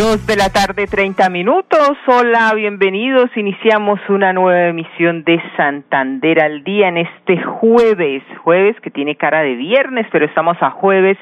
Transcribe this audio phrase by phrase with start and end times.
[0.00, 1.92] Dos de la tarde, treinta minutos.
[2.06, 3.28] Hola, bienvenidos.
[3.36, 8.22] Iniciamos una nueva emisión de Santander al día en este jueves.
[8.42, 11.18] Jueves que tiene cara de viernes, pero estamos a jueves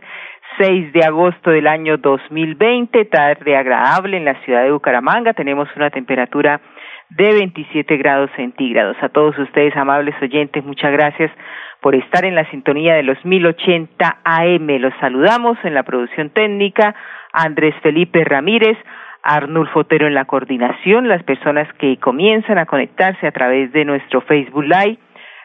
[0.59, 3.05] 6 de agosto del año 2020.
[3.07, 5.33] Tarde agradable en la ciudad de Bucaramanga.
[5.33, 6.61] Tenemos una temperatura
[7.11, 8.97] de 27 grados centígrados.
[9.03, 11.33] A todos ustedes, amables oyentes, muchas gracias
[11.81, 14.69] por estar en la sintonía de los 1080 AM.
[14.79, 16.95] Los saludamos en la producción técnica
[17.33, 18.77] Andrés Felipe Ramírez,
[19.23, 24.20] Arnulfo Otero en la coordinación, las personas que comienzan a conectarse a través de nuestro
[24.23, 24.98] Facebook Live,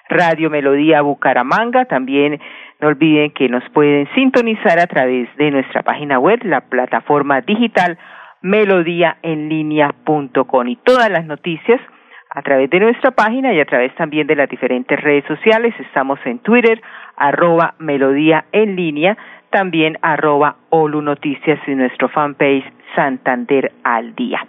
[0.10, 2.40] Radio Melodía Bucaramanga, también
[2.80, 8.00] no olviden que nos pueden sintonizar a través de nuestra página web, la plataforma digital
[8.42, 11.82] melodíaenlínea.com y todas las noticias
[12.30, 15.74] a través de nuestra página y a través también de las diferentes redes sociales.
[15.80, 16.82] Estamos en Twitter,
[17.16, 19.18] arroba melodía en línea,
[19.54, 22.66] también arroba Olu Noticias y nuestro fanpage
[22.96, 24.44] Santander al Día.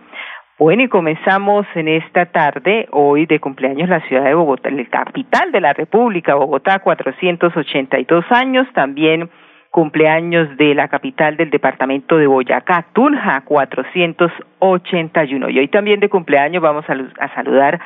[0.59, 5.53] Bueno, y comenzamos en esta tarde, hoy de cumpleaños, la ciudad de Bogotá, la capital
[5.53, 9.29] de la República, Bogotá, 482 años, también
[9.71, 15.51] cumpleaños de la capital del departamento de Boyacá, Tunja, 481.
[15.51, 17.79] Y hoy también de cumpleaños vamos a, a saludar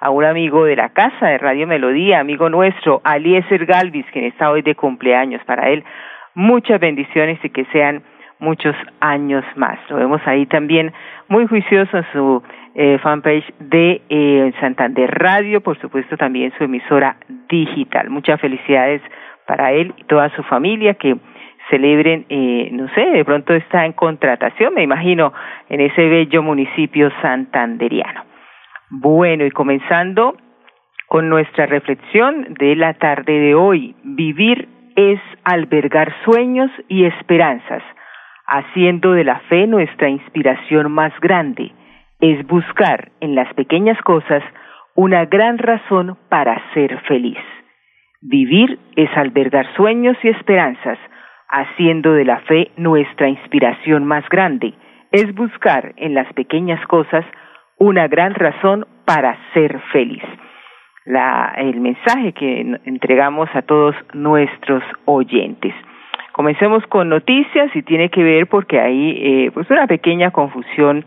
[0.00, 4.50] a un amigo de la casa de Radio Melodía, amigo nuestro, Aliezer Galvis, quien está
[4.50, 5.40] hoy de cumpleaños.
[5.44, 5.84] Para él,
[6.34, 8.02] muchas bendiciones y que sean
[8.38, 9.78] muchos años más.
[9.88, 10.92] Lo vemos ahí también
[11.28, 12.42] muy juicioso en su
[12.74, 17.16] eh, fanpage de eh, Santander Radio, por supuesto también su emisora
[17.48, 18.10] digital.
[18.10, 19.00] Muchas felicidades
[19.46, 21.16] para él y toda su familia que
[21.70, 25.32] celebren, eh, no sé, de pronto está en contratación, me imagino,
[25.68, 28.24] en ese bello municipio santanderiano.
[28.90, 30.36] Bueno, y comenzando
[31.08, 37.82] con nuestra reflexión de la tarde de hoy, vivir es albergar sueños y esperanzas,
[38.46, 41.72] haciendo de la fe nuestra inspiración más grande,
[42.20, 44.42] es buscar en las pequeñas cosas
[44.94, 47.38] una gran razón para ser feliz.
[48.20, 50.98] Vivir es albergar sueños y esperanzas,
[51.48, 54.74] haciendo de la fe nuestra inspiración más grande,
[55.12, 57.24] es buscar en las pequeñas cosas
[57.78, 60.22] una gran razón para ser feliz
[61.04, 65.74] la, el mensaje que entregamos a todos nuestros oyentes.
[66.32, 71.04] Comencemos con noticias y tiene que ver porque hay eh, pues una pequeña confusión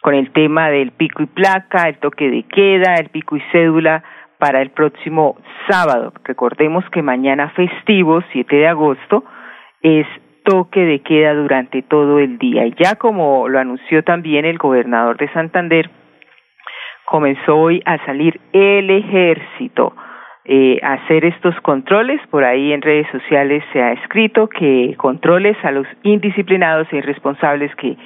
[0.00, 4.02] con el tema del pico y placa, el toque de queda, el pico y cédula
[4.38, 5.36] para el próximo
[5.68, 6.12] sábado.
[6.24, 9.24] Recordemos que mañana festivo, 7 de agosto,
[9.80, 10.06] es
[10.44, 12.66] toque de queda durante todo el día.
[12.66, 15.88] Y ya como lo anunció también el gobernador de Santander,
[17.06, 19.94] comenzó hoy a salir el ejército
[20.46, 22.20] eh, a hacer estos controles.
[22.30, 27.74] Por ahí en redes sociales se ha escrito que controles a los indisciplinados e irresponsables
[27.76, 27.96] que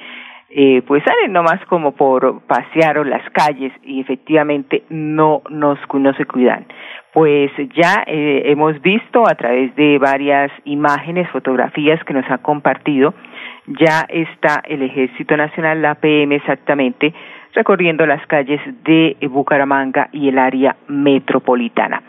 [0.51, 6.13] eh, pues salen nomás como por pasear o las calles y efectivamente no nos no
[6.13, 6.65] se cuidan.
[7.13, 13.13] Pues ya eh, hemos visto a través de varias imágenes, fotografías que nos ha compartido,
[13.67, 17.13] ya está el Ejército Nacional, la PM exactamente,
[17.53, 22.03] recorriendo las calles de Bucaramanga y el área metropolitana.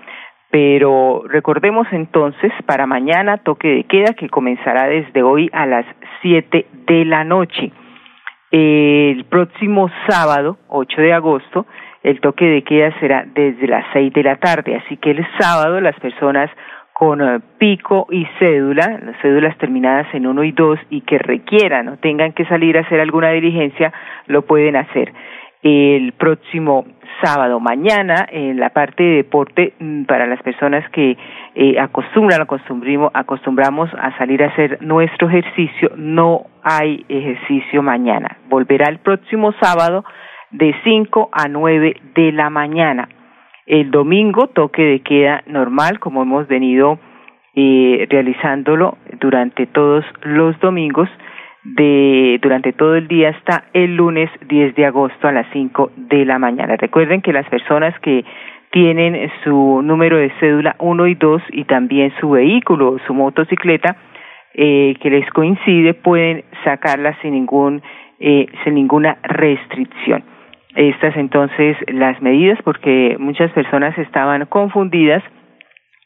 [0.50, 5.86] Pero recordemos entonces para mañana toque de queda que comenzará desde hoy a las
[6.20, 7.70] siete de la noche.
[8.50, 11.66] El próximo sábado, 8 de agosto,
[12.02, 15.80] el toque de queda será desde las seis de la tarde, así que el sábado
[15.80, 16.50] las personas
[17.00, 21.88] con eh, pico y cédula, las cédulas terminadas en uno y dos y que requieran
[21.88, 23.90] o tengan que salir a hacer alguna diligencia,
[24.26, 25.10] lo pueden hacer.
[25.62, 26.84] El próximo
[27.22, 31.16] sábado, mañana, en la parte de deporte, mm, para las personas que
[31.54, 32.46] eh, acostumbran,
[33.14, 38.36] acostumbramos a salir a hacer nuestro ejercicio, no hay ejercicio mañana.
[38.50, 40.04] Volverá el próximo sábado
[40.50, 43.08] de 5 a 9 de la mañana
[43.70, 46.98] el domingo toque de queda normal, como hemos venido
[47.54, 51.08] eh, realizándolo durante todos los domingos,
[51.62, 56.24] de durante todo el día hasta el lunes 10 de agosto a las 5 de
[56.24, 56.74] la mañana.
[56.76, 58.24] Recuerden que las personas que
[58.72, 63.96] tienen su número de cédula 1 y 2 y también su vehículo, su motocicleta,
[64.54, 67.82] eh, que les coincide pueden sacarlas sin ningún
[68.18, 70.24] eh, sin ninguna restricción.
[70.74, 75.22] Estas entonces las medidas porque muchas personas estaban confundidas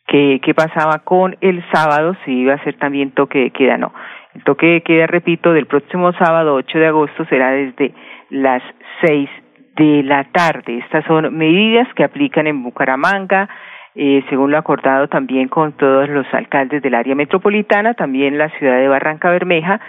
[0.07, 3.93] que qué pasaba con el sábado si iba a ser también toque de queda no.
[4.35, 7.95] El toque de queda, repito, del próximo sábado 8 de agosto será desde
[8.31, 8.63] las
[9.03, 9.29] 6
[9.77, 10.79] de la tarde.
[10.79, 13.49] Estas son medidas que aplican en Bucaramanga,
[13.95, 18.79] eh, según lo acordado también con todos los alcaldes del área metropolitana, también la ciudad
[18.79, 19.81] de Barranca Bermeja,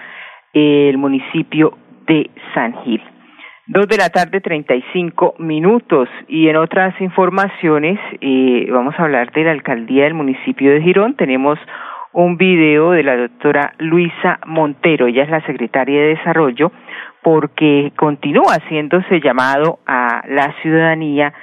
[0.54, 3.02] el municipio de San Gil.
[3.68, 6.08] Dos de la tarde, treinta y cinco minutos.
[6.28, 11.16] Y en otras informaciones, eh, vamos a hablar de la alcaldía del municipio de Girón.
[11.16, 11.58] Tenemos
[12.14, 16.72] un video de la doctora Luisa Montero, ella es la secretaria de Desarrollo,
[17.24, 21.34] porque continúa haciéndose llamado a la ciudadanía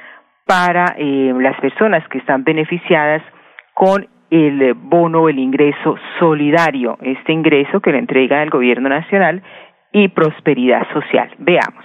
[0.47, 3.23] para eh, las personas que están beneficiadas
[3.75, 9.43] con el bono, el ingreso solidario, este ingreso que le entrega el gobierno nacional
[9.93, 11.31] y prosperidad social.
[11.39, 11.85] Veamos.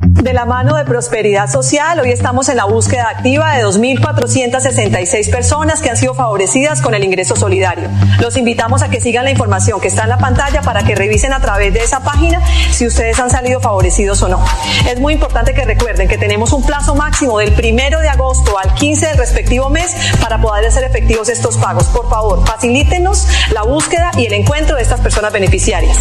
[0.00, 5.82] De la mano de Prosperidad Social, hoy estamos en la búsqueda activa de 2.466 personas
[5.82, 7.88] que han sido favorecidas con el ingreso solidario.
[8.18, 11.34] Los invitamos a que sigan la información que está en la pantalla para que revisen
[11.34, 14.42] a través de esa página si ustedes han salido favorecidos o no.
[14.88, 18.72] Es muy importante que recuerden que tenemos un plazo máximo del primero de agosto al
[18.74, 21.84] 15 del respectivo mes para poder hacer efectivos estos pagos.
[21.88, 25.98] Por favor, facilítenos la búsqueda y el encuentro de estas personas beneficiarias.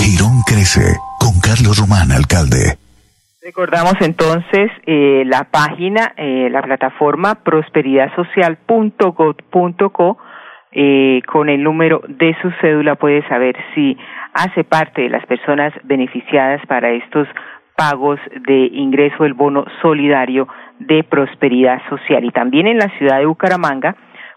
[0.00, 2.78] Girón crece con Carlos Román, alcalde.
[3.50, 10.18] Recordamos entonces eh, la página, eh, la plataforma prosperidadsocial.gov.co
[10.70, 13.98] eh, con el número de su cédula puede saber si
[14.34, 17.26] hace parte de las personas beneficiadas para estos
[17.74, 20.46] pagos de ingreso del bono solidario
[20.78, 22.24] de prosperidad social.
[22.24, 23.96] Y también en la ciudad de Bucaramanga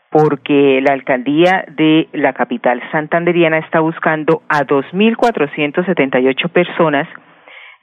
[0.09, 7.07] porque la alcaldía de la capital santanderiana está buscando a 2.478 personas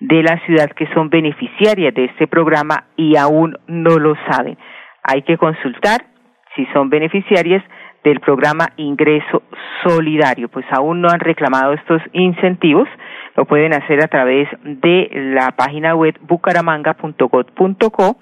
[0.01, 4.57] de la ciudad que son beneficiarias de este programa y aún no lo saben.
[5.03, 6.01] Hay que consultar
[6.57, 7.63] si son beneficiarias
[8.03, 9.43] del programa Ingreso
[9.85, 12.89] Solidario, pues aún no han reclamado estos incentivos,
[13.37, 18.17] lo pueden hacer a través de la página web bucaramanga.gov.co,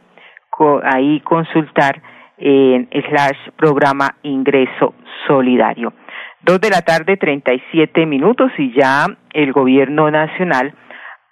[0.83, 2.03] ahí consultar
[2.39, 4.95] en slash programa Ingreso
[5.27, 5.93] Solidario.
[6.41, 10.75] Dos de la tarde, treinta y siete minutos y ya el gobierno nacional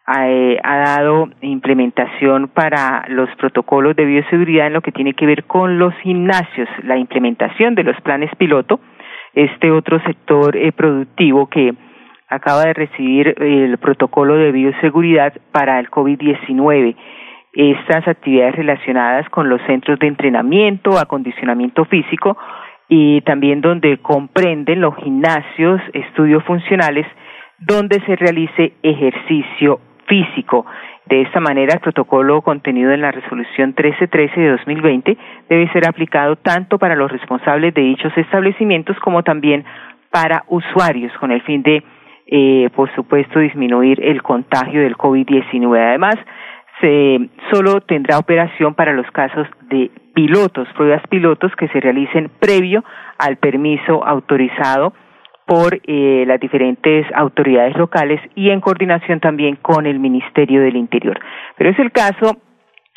[0.08, 5.44] eh, ha dado implementación para los protocolos de bioseguridad en lo que tiene que ver
[5.44, 8.78] con los gimnasios, la implementación de los planes piloto,
[9.34, 11.74] este otro sector eh, productivo que
[12.28, 16.94] acaba de recibir el protocolo de bioseguridad para el COVID-19.
[17.52, 22.36] Estas actividades relacionadas con los centros de entrenamiento, acondicionamiento físico
[22.88, 27.06] y también donde comprenden los gimnasios, estudios funcionales,
[27.58, 30.66] donde se realice ejercicio físico.
[31.06, 35.16] De esta manera, el protocolo contenido en la resolución 1313 de 2020
[35.48, 39.64] debe ser aplicado tanto para los responsables de dichos establecimientos como también
[40.10, 41.82] para usuarios con el fin de,
[42.26, 45.78] eh, por supuesto, disminuir el contagio del COVID-19.
[45.78, 46.16] Además,
[46.80, 52.84] se solo tendrá operación para los casos de pilotos, pruebas pilotos que se realicen previo
[53.18, 54.92] al permiso autorizado
[55.46, 61.18] por eh, las diferentes autoridades locales y en coordinación también con el Ministerio del Interior.
[61.56, 62.36] Pero es el caso,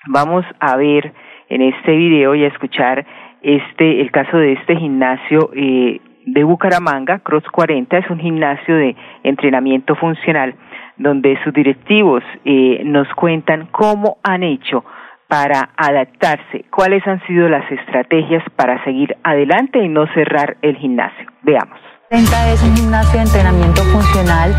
[0.07, 1.13] vamos a ver
[1.47, 3.05] en este video y a escuchar
[3.41, 8.95] este el caso de este gimnasio eh, de Bucaramanga, Cross 40, es un gimnasio de
[9.23, 10.55] entrenamiento funcional
[10.97, 14.83] donde sus directivos eh, nos cuentan cómo han hecho
[15.27, 21.27] para adaptarse, cuáles han sido las estrategias para seguir adelante y no cerrar el gimnasio.
[21.43, 24.55] Veamos es un gimnasio de entrenamiento funcional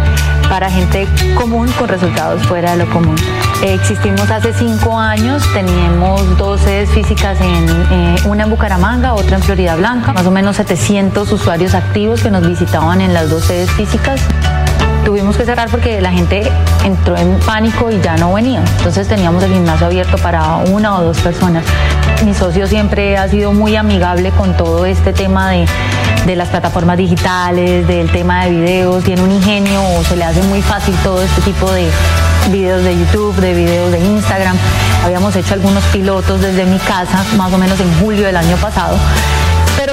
[0.49, 3.17] para gente común con resultados fuera de lo común.
[3.65, 9.43] existimos hace cinco años, teníamos dos sedes físicas, en, eh, una en Bucaramanga, otra en
[9.43, 13.69] Florida Blanca, más o menos 700 usuarios activos que nos visitaban en las dos sedes
[13.73, 14.21] físicas
[15.05, 16.51] tuvimos que cerrar porque la gente
[16.85, 18.63] entró en pánico y ya no venía.
[18.79, 21.65] Entonces teníamos el gimnasio abierto para una o dos personas.
[22.25, 25.67] Mi socio siempre ha sido muy amigable con todo este tema de,
[26.27, 30.43] de las plataformas digitales, del tema de videos, tiene un ingenio o se le hace
[30.43, 31.89] muy fácil todo este tipo de
[32.51, 34.57] videos de YouTube, de videos de Instagram.
[35.05, 38.97] Habíamos hecho algunos pilotos desde mi casa, más o menos en julio del año pasado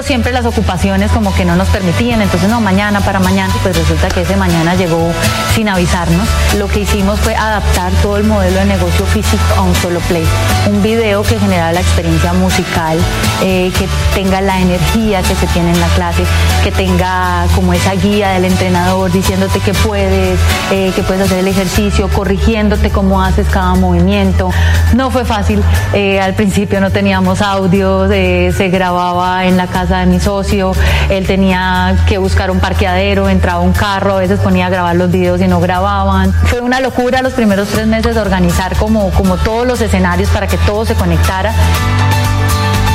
[0.04, 4.10] siempre las ocupaciones como que no nos permitían, entonces no, mañana para mañana, pues resulta
[4.10, 5.12] que ese mañana llegó
[5.56, 6.28] sin avisarnos.
[6.58, 10.26] Lo que hicimos fue adaptar todo el modelo de negocio físico a un solo play,
[10.70, 12.98] un video que genera la experiencia musical,
[13.44, 16.24] eh, que tenga la energía que se tiene en la clase,
[16.64, 20.38] que tenga como esa guía del entrenador diciéndote que puedes,
[20.72, 24.52] eh, que puedes hacer el ejercicio, corrigiéndote cómo haces cada movimiento.
[24.96, 25.64] No fue fácil,
[25.94, 30.72] eh, al principio no teníamos audio, se grababa en la casa de mi socio,
[31.08, 35.12] él tenía que buscar un parqueadero, entraba un carro, a veces ponía a grabar los
[35.12, 36.34] videos y no grababan.
[36.46, 40.48] Fue una locura los primeros tres meses de organizar como, como todos los escenarios para
[40.48, 41.54] que todo se conectara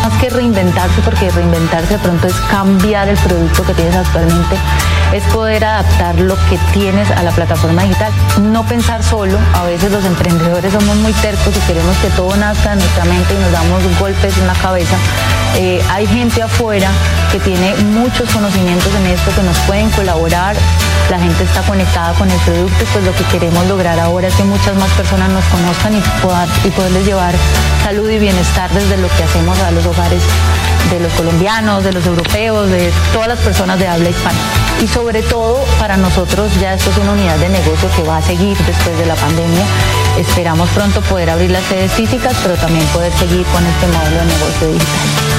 [0.03, 4.57] más que reinventarse, porque reinventarse de pronto es cambiar el producto que tienes actualmente,
[5.13, 8.11] es poder adaptar lo que tienes a la plataforma digital.
[8.41, 12.73] No pensar solo, a veces los emprendedores somos muy tercos y queremos que todo nazca
[12.73, 14.97] en nuestra mente y nos damos golpes en la cabeza.
[15.57, 16.91] Eh, hay gente afuera
[17.31, 20.57] que tiene muchos conocimientos en esto, que nos pueden colaborar,
[21.11, 24.45] la gente está conectada con el producto, pues lo que queremos lograr ahora es que
[24.45, 25.99] muchas más personas nos conozcan y,
[26.67, 27.35] y poderles llevar
[27.85, 30.23] salud y bienestar desde lo que hacemos a los hogares
[30.91, 34.39] de los colombianos, de los europeos, de todas las personas de habla hispana.
[34.83, 38.23] Y sobre todo para nosotros ya esto es una unidad de negocio que va a
[38.23, 39.65] seguir después de la pandemia.
[40.19, 44.27] Esperamos pronto poder abrir las sedes físicas, pero también poder seguir con este modelo de
[44.27, 45.32] negocio digital.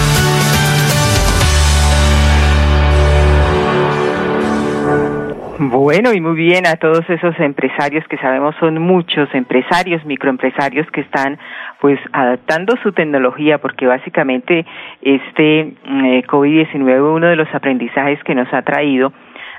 [5.60, 11.01] Bueno, y muy bien a todos esos empresarios que sabemos son muchos empresarios, microempresarios que
[11.01, 11.38] están
[11.79, 14.65] pues adaptando su tecnología porque básicamente
[15.01, 19.13] este mm, eh, COVID-19 uno de los aprendizajes que nos ha traído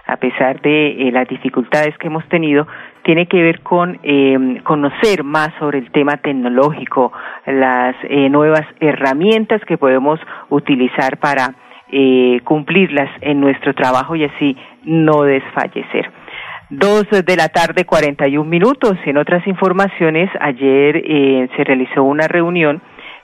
[0.07, 2.67] a pesar de eh, las dificultades que hemos tenido,
[3.05, 7.11] tiene que ver con eh, conocer más sobre el tema tecnológico,
[7.47, 7.97] las
[8.31, 10.21] nuevas herramientas que podemos
[10.51, 11.55] utilizar para
[11.97, 16.11] eh, cumplirlas en nuestro trabajo y así no desfallecer.
[16.69, 18.99] Dos de la tarde, 41 minutos.
[19.05, 22.83] En otras informaciones, ayer eh, se realizó una reunión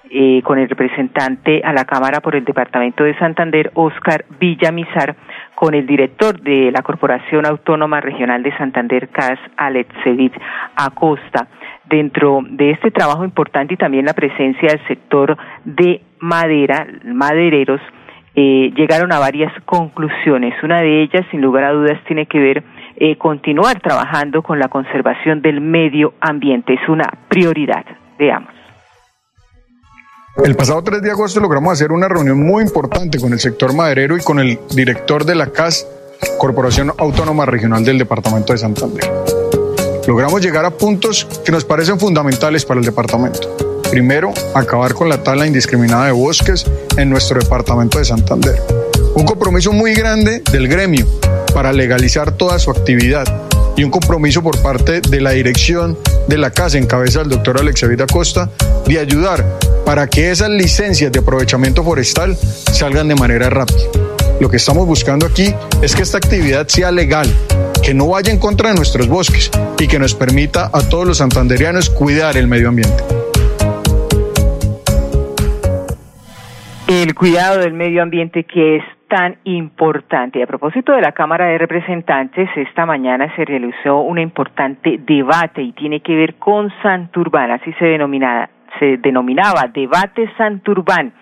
[0.09, 5.17] eh, con el representante a la Cámara por el Departamento de Santander, Oscar Villamizar,
[5.57, 9.89] con el director de la Corporación Autónoma Regional de Santander, CAS, Alex
[10.77, 11.49] Acosta.
[11.87, 17.81] Dentro de este trabajo importante y también la presencia del sector de madera, madereros,
[18.35, 20.55] eh, llegaron a varias conclusiones.
[20.63, 22.63] Una de ellas, sin lugar a dudas, tiene que ver
[22.97, 26.75] eh, continuar trabajando con la conservación del medio ambiente.
[26.75, 27.85] Es una prioridad.
[28.19, 28.51] Veamos.
[30.45, 34.17] El pasado 3 de agosto logramos hacer una reunión muy importante con el sector maderero
[34.17, 35.87] y con el director de la CAS,
[36.39, 39.05] Corporación Autónoma Regional del Departamento de Santander.
[40.07, 43.70] Logramos llegar a puntos que nos parecen fundamentales para el departamento.
[43.91, 46.65] Primero, acabar con la tala indiscriminada de bosques
[46.97, 48.63] en nuestro departamento de Santander.
[49.17, 51.07] Un compromiso muy grande del gremio
[51.53, 53.25] para legalizar toda su actividad
[53.77, 57.59] y un compromiso por parte de la dirección de la casa en cabeza del doctor
[57.59, 58.49] Alex Vida Costa
[58.87, 59.45] de ayudar
[59.85, 62.39] para que esas licencias de aprovechamiento forestal
[62.73, 63.83] salgan de manera rápida.
[64.39, 67.29] Lo que estamos buscando aquí es que esta actividad sea legal,
[67.83, 71.19] que no vaya en contra de nuestros bosques y que nos permita a todos los
[71.19, 73.20] santanderianos cuidar el medio ambiente.
[76.91, 80.43] El cuidado del medio ambiente que es tan importante.
[80.43, 85.71] A propósito de la Cámara de Representantes, esta mañana se realizó un importante debate y
[85.71, 91.13] tiene que ver con Santurbán, así se denominaba, se denominaba Debate Santurbán,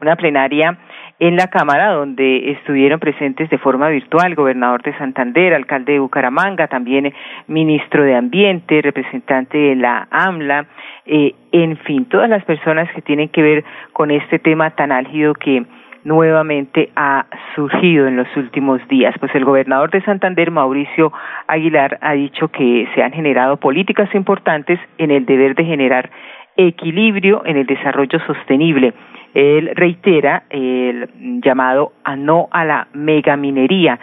[0.00, 0.78] una plenaria
[1.20, 6.68] en la Cámara, donde estuvieron presentes de forma virtual gobernador de Santander, alcalde de Bucaramanga,
[6.68, 7.12] también
[7.48, 10.66] ministro de Ambiente, representante de la AMLA,
[11.06, 15.34] eh, en fin, todas las personas que tienen que ver con este tema tan álgido
[15.34, 15.64] que
[16.04, 19.14] nuevamente ha surgido en los últimos días.
[19.18, 21.12] Pues el gobernador de Santander, Mauricio
[21.46, 26.10] Aguilar, ha dicho que se han generado políticas importantes en el deber de generar
[26.58, 28.92] equilibrio en el desarrollo sostenible
[29.34, 31.08] él reitera el
[31.42, 33.98] llamado a no a la megaminería,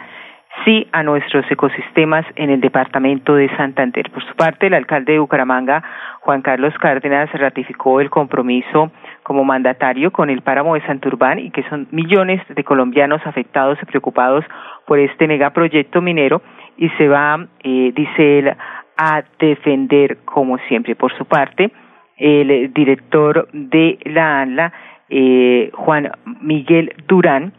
[0.64, 4.10] sí a nuestros ecosistemas en el departamento de Santander.
[4.10, 5.82] Por su parte, el alcalde de Bucaramanga,
[6.20, 8.90] Juan Carlos Cárdenas, ratificó el compromiso
[9.22, 13.86] como mandatario con el páramo de Santurbán y que son millones de colombianos afectados y
[13.86, 14.44] preocupados
[14.86, 16.40] por este megaproyecto minero
[16.78, 18.56] y se va, eh, dice él,
[18.96, 20.94] a defender como siempre.
[20.94, 21.70] Por su parte,
[22.16, 24.72] el director de la ANLA
[25.08, 27.52] eh, Juan Miguel Durán,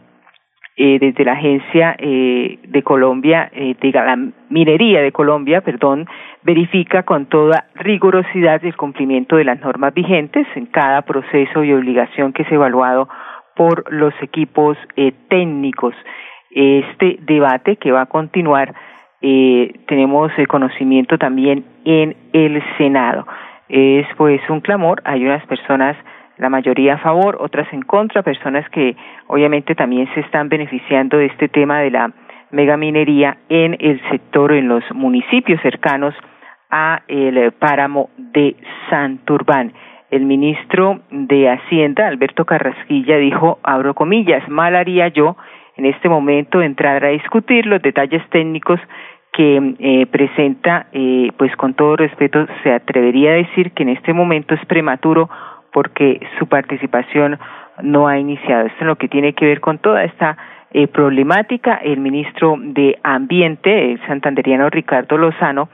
[0.76, 4.16] eh, desde la agencia eh, de Colombia, eh, de la
[4.48, 6.06] minería de Colombia, perdón,
[6.42, 12.32] verifica con toda rigurosidad el cumplimiento de las normas vigentes en cada proceso y obligación
[12.32, 13.08] que es evaluado
[13.56, 15.94] por los equipos eh, técnicos.
[16.50, 18.72] Este debate que va a continuar,
[19.20, 23.26] eh, tenemos conocimiento también en el Senado.
[23.68, 25.96] Es pues un clamor, hay unas personas
[26.38, 28.96] la mayoría a favor, otras en contra, personas que
[29.26, 32.12] obviamente también se están beneficiando de este tema de la
[32.50, 36.14] megaminería en el sector, en los municipios cercanos
[36.70, 38.56] a el páramo de
[38.88, 39.72] Santurbán.
[40.10, 45.36] El ministro de Hacienda, Alberto Carrasquilla, dijo, abro comillas, mal haría yo
[45.76, 48.80] en este momento entrar a discutir los detalles técnicos
[49.38, 54.12] que eh, presenta, eh, pues con todo respeto, se atrevería a decir que en este
[54.12, 55.30] momento es prematuro
[55.72, 57.38] porque su participación
[57.80, 58.66] no ha iniciado.
[58.66, 60.36] Esto es lo que tiene que ver con toda esta
[60.72, 61.76] eh, problemática.
[61.76, 65.68] El ministro de Ambiente, el santanderiano Ricardo Lozano,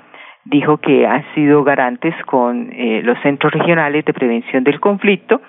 [0.44, 5.40] dijo que han sido garantes con eh, los centros regionales de prevención del conflicto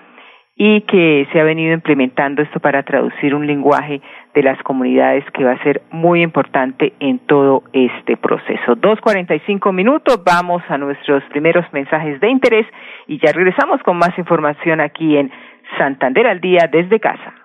[0.58, 4.02] y que se ha venido implementando esto para traducir un lenguaje
[4.34, 8.76] de las comunidades que va a ser muy importante en todo este proceso.
[8.76, 12.66] Dos cuarenta y cinco minutos, vamos a nuestros primeros mensajes de interés
[13.08, 15.30] y ya regresamos con más información aquí en
[15.78, 17.45] Santander al día desde casa.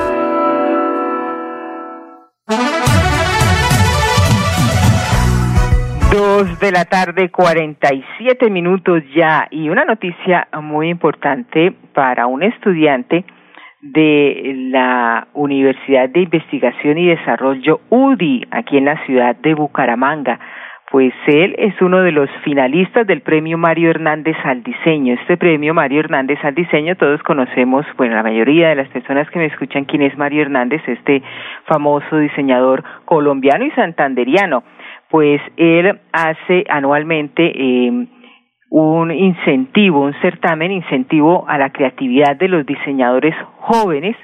[6.41, 12.25] Dos de la tarde, cuarenta y siete minutos ya, y una noticia muy importante para
[12.25, 13.25] un estudiante
[13.79, 20.39] de la Universidad de Investigación y Desarrollo UDI, aquí en la ciudad de Bucaramanga.
[20.89, 25.13] Pues él es uno de los finalistas del premio Mario Hernández al diseño.
[25.13, 29.37] Este premio Mario Hernández al diseño, todos conocemos, bueno, la mayoría de las personas que
[29.37, 31.21] me escuchan quién es Mario Hernández, este
[31.65, 34.63] famoso diseñador colombiano y santanderiano
[35.11, 38.07] pues él hace anualmente eh,
[38.69, 44.15] un incentivo, un certamen incentivo a la creatividad de los diseñadores jóvenes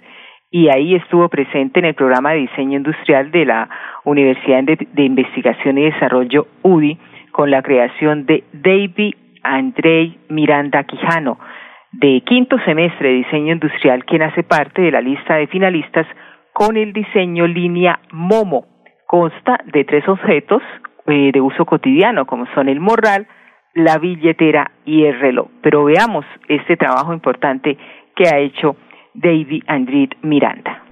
[0.49, 3.69] y ahí estuvo presente en el programa de diseño industrial de la
[4.05, 6.97] Universidad de, de Investigación y Desarrollo UDI
[7.31, 11.37] con la creación de David Andrei Miranda Quijano
[11.91, 16.07] de quinto semestre de diseño industrial quien hace parte de la lista de finalistas
[16.53, 18.76] con el diseño línea Momo
[19.07, 20.61] consta de tres objetos
[21.07, 23.27] eh, de uso cotidiano, como son el morral,
[23.73, 25.47] la billetera y el reloj.
[25.61, 27.77] Pero veamos este trabajo importante
[28.15, 28.75] que ha hecho
[29.13, 30.83] David Andrit Miranda.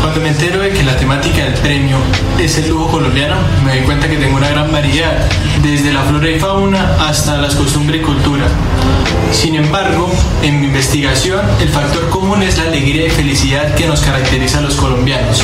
[0.00, 1.98] Cuando me entero de que la temática del premio
[2.38, 4.48] es el lujo colombiano, me doy cuenta que tengo una
[5.62, 8.44] desde la flora y fauna hasta las costumbres y cultura.
[9.32, 10.12] Sin embargo,
[10.42, 14.60] en mi investigación, el factor común es la alegría y felicidad que nos caracteriza a
[14.60, 15.42] los colombianos.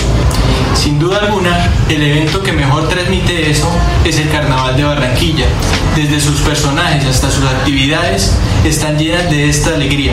[0.75, 3.71] Sin duda alguna, el evento que mejor transmite eso
[4.05, 5.47] es el Carnaval de Barranquilla.
[5.97, 10.13] Desde sus personajes hasta sus actividades están llenas de esta alegría.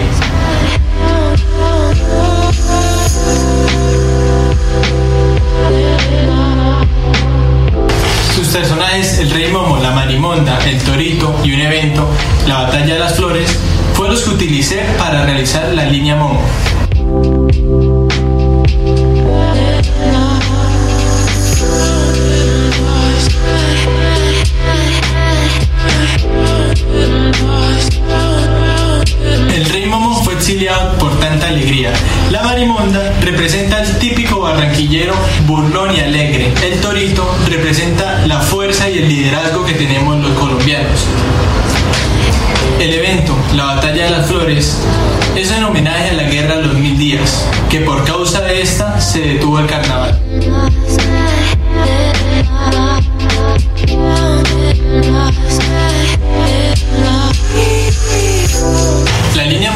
[8.52, 12.08] Personajes, el Rey Momo, la Marimonda, el Torito y un evento,
[12.48, 13.60] la Batalla de las Flores,
[13.94, 16.42] fueron los que utilicé para realizar la línea Momo.
[29.54, 31.94] El rey Momo fue exiliado por tanta alegría.
[44.50, 49.00] Es en homenaje a la Guerra de los Mil Días, que por causa de esta
[49.00, 50.20] se detuvo el carnaval.
[59.36, 59.72] La línea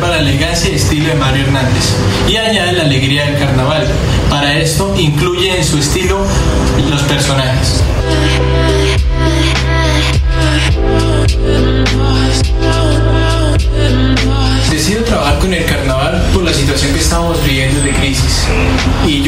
[0.00, 1.94] la elegancia y estilo de Mario Hernández
[2.28, 3.86] y añade la alegría del carnaval.
[4.28, 6.18] Para esto incluye en su estilo
[6.90, 7.82] los personajes.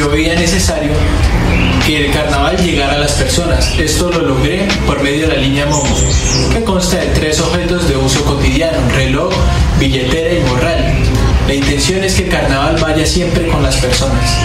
[0.05, 0.93] Yo veía necesario
[1.87, 3.73] que el carnaval llegara a las personas.
[3.79, 5.97] Esto lo logré por medio de la línea Momo,
[6.53, 9.33] que consta de tres objetos de uso cotidiano, reloj,
[9.81, 10.95] billetera y morral.
[11.47, 14.37] La intención es que el carnaval vaya siempre con las personas.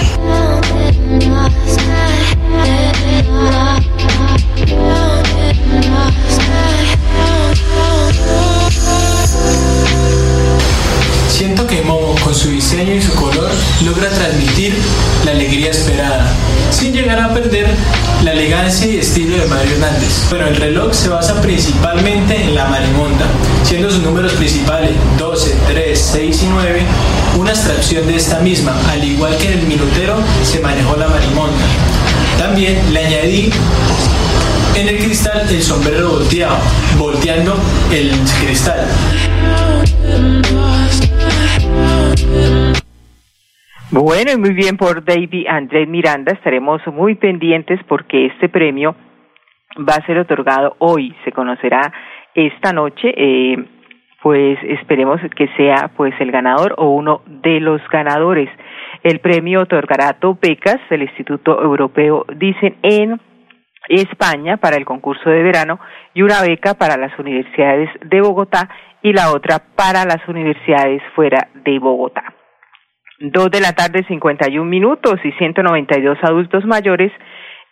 [11.29, 11.98] Siento que Momo,
[12.39, 13.49] su diseño y su color,
[13.83, 14.73] logra transmitir
[15.25, 16.31] la alegría esperada,
[16.71, 17.67] sin llegar a perder
[18.23, 20.25] la elegancia y estilo de Mario Hernández.
[20.29, 23.25] Bueno, el reloj se basa principalmente en la marimonda,
[23.63, 26.81] siendo sus números principales 12, 3, 6 y 9
[27.37, 31.65] una abstracción de esta misma, al igual que en el minutero se manejó la marimonda.
[32.37, 33.49] También le añadí
[34.75, 36.55] en el cristal el sombrero volteado,
[36.97, 37.57] volteando
[37.91, 38.11] el
[38.45, 38.87] cristal.
[43.91, 46.31] Bueno, y muy bien por David Andrés Miranda.
[46.31, 48.95] Estaremos muy pendientes porque este premio
[49.77, 51.15] va a ser otorgado hoy.
[51.25, 51.91] Se conocerá
[52.35, 53.13] esta noche.
[53.17, 53.57] Eh,
[54.21, 58.49] pues esperemos que sea pues el ganador o uno de los ganadores.
[59.03, 63.19] El premio otorgará becas del Instituto Europeo, dicen, en
[63.87, 65.79] España para el concurso de verano
[66.13, 68.69] y una beca para las universidades de Bogotá
[69.01, 72.23] y la otra para las universidades fuera de Bogotá.
[73.19, 77.11] Dos de la tarde, 51 minutos y 192 adultos mayores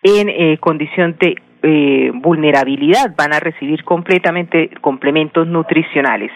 [0.03, 6.31] en eh, condición de eh, vulnerabilidad van a recibir completamente complementos nutricionales.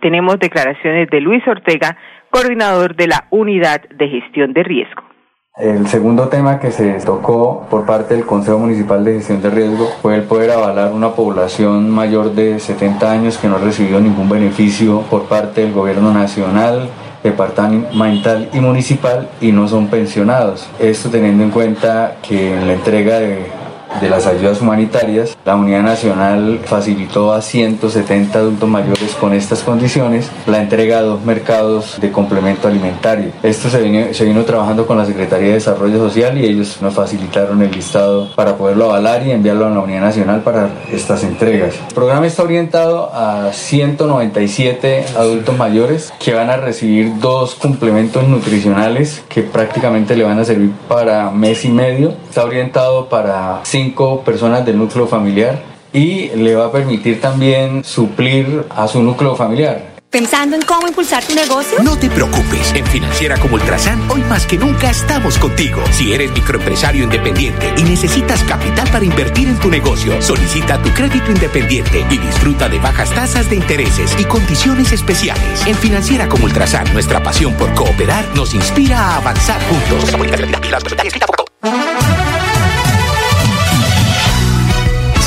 [0.00, 1.96] Tenemos declaraciones de Luis Ortega,
[2.30, 5.09] coordinador de la Unidad de Gestión de Riesgo.
[5.56, 9.90] El segundo tema que se tocó por parte del Consejo Municipal de Gestión de Riesgo
[10.00, 14.28] fue el poder avalar una población mayor de 70 años que no ha recibido ningún
[14.28, 16.88] beneficio por parte del gobierno nacional
[17.22, 20.68] departamental y municipal y no son pensionados.
[20.78, 23.59] Esto teniendo en cuenta que en la entrega de
[24.00, 30.30] de las ayudas humanitarias, la Unidad Nacional facilitó a 170 adultos mayores con estas condiciones
[30.46, 33.32] la entrega a dos mercados de complemento alimentario.
[33.42, 37.70] Esto se vino, trabajando con la Secretaría de Desarrollo Social y ellos nos facilitaron el
[37.70, 41.74] listado para poderlo avalar y enviarlo a la Unidad Nacional para estas entregas.
[41.88, 49.22] El programa está orientado a 197 adultos mayores que van a recibir dos complementos nutricionales
[49.28, 52.14] que prácticamente le van a servir para mes y medio.
[52.30, 55.60] Está orientado para cinco personas del núcleo familiar
[55.92, 59.96] y le va a permitir también suplir a su núcleo familiar.
[60.10, 61.82] ¿Pensando en cómo impulsar tu negocio?
[61.82, 62.72] No te preocupes.
[62.76, 65.82] En Financiera como Ultrasan, hoy más que nunca estamos contigo.
[65.90, 71.32] Si eres microempresario independiente y necesitas capital para invertir en tu negocio, solicita tu crédito
[71.32, 75.66] independiente y disfruta de bajas tasas de intereses y condiciones especiales.
[75.66, 80.14] En Financiera como Ultrasan, nuestra pasión por cooperar nos inspira a avanzar juntos.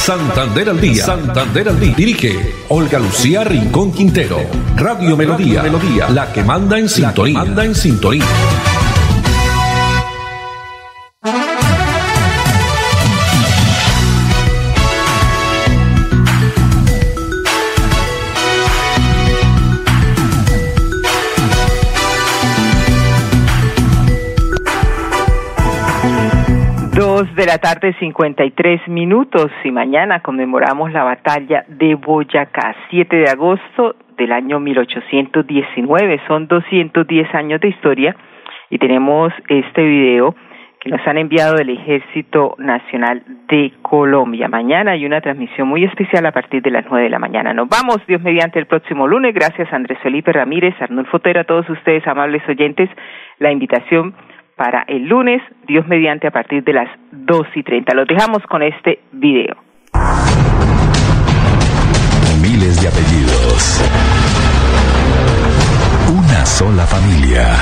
[0.03, 1.05] Santander al día.
[1.05, 1.93] Santander al día.
[1.95, 4.37] Dirige Olga Lucía Rincón Quintero.
[4.75, 5.63] Radio Melodía.
[5.63, 6.09] Melodía.
[6.09, 7.39] La que manda en sintonía.
[7.39, 8.25] manda en sintonía.
[27.43, 33.97] De la tarde, 53 minutos, y mañana conmemoramos la batalla de Boyacá, 7 de agosto
[34.17, 36.21] del año 1819.
[36.25, 38.15] Son 210 años de historia
[38.69, 40.33] y tenemos este video
[40.79, 44.47] que nos han enviado del Ejército Nacional de Colombia.
[44.47, 47.53] Mañana hay una transmisión muy especial a partir de las 9 de la mañana.
[47.53, 49.33] Nos vamos, Dios mediante, el próximo lunes.
[49.33, 52.89] Gracias Andrés Felipe Ramírez, Arnulfo Fotero, a todos ustedes, amables oyentes.
[53.39, 54.13] La invitación
[54.55, 57.93] para el lunes, Dios mediante, a partir de las dos y treinta.
[57.93, 59.55] Los dejamos con este video.
[62.41, 63.81] Miles de apellidos.
[66.09, 67.55] Una sola familia.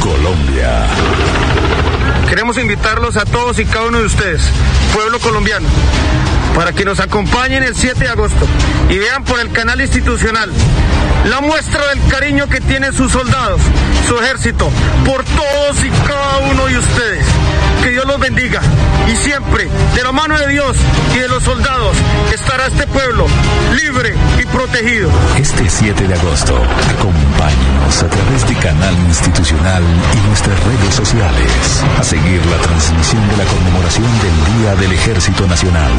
[0.00, 1.77] Colombia.
[2.38, 4.40] Queremos invitarlos a todos y cada uno de ustedes,
[4.94, 5.66] pueblo colombiano,
[6.54, 8.46] para que nos acompañen el 7 de agosto
[8.88, 10.48] y vean por el canal institucional
[11.24, 13.60] la muestra del cariño que tienen sus soldados,
[14.06, 14.70] su ejército,
[15.04, 17.26] por todos y cada uno de ustedes
[17.82, 18.60] Que Dios los bendiga.
[19.10, 20.76] Y siempre, de la mano de Dios
[21.14, 21.96] y de los soldados,
[22.32, 23.26] estará este pueblo
[23.74, 25.10] libre y protegido.
[25.38, 29.82] Este 7 de agosto, acompáñenos a través de Canal Institucional
[30.14, 35.46] y nuestras redes sociales a seguir la transmisión de la conmemoración del Día del Ejército
[35.46, 35.92] Nacional.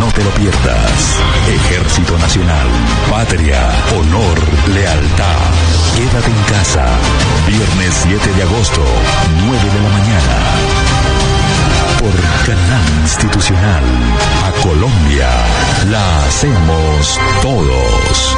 [0.00, 1.16] No te lo pierdas.
[1.48, 2.68] Ejército Nacional,
[3.10, 4.38] patria, honor,
[4.72, 5.50] lealtad.
[5.96, 6.86] Quédate en casa.
[7.48, 8.84] Viernes 7 de agosto,
[9.46, 10.65] 9 de la mañana.
[12.06, 12.14] Por
[12.46, 13.82] Canal Institucional.
[14.44, 15.28] A Colombia
[15.90, 18.36] la hacemos todos.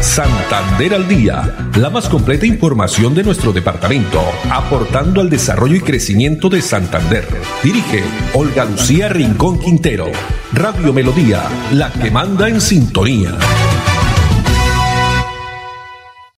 [0.00, 6.48] Santander al Día, la más completa información de nuestro departamento, aportando al desarrollo y crecimiento
[6.48, 7.26] de Santander.
[7.64, 10.12] Dirige Olga Lucía Rincón Quintero.
[10.52, 13.32] Radio Melodía, la que manda en sintonía.